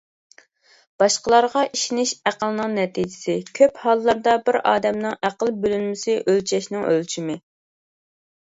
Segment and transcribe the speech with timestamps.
[1.01, 7.39] باشقىلارغا ئىشىنىش ئەقىلنىڭ نەتىجىسى، كۆپ ھاللاردا بىر ئادەمنىڭ ئەقىل بۆلۈنمىسى ئۆلچەشنىڭ ئۆلچىمى.